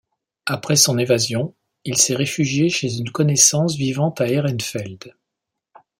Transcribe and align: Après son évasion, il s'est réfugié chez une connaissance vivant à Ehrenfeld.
Après 0.47 0.77
son 0.77 0.97
évasion, 0.97 1.53
il 1.85 1.95
s'est 1.99 2.15
réfugié 2.15 2.69
chez 2.69 2.91
une 2.97 3.11
connaissance 3.11 3.75
vivant 3.75 4.09
à 4.17 4.25
Ehrenfeld. 4.29 5.13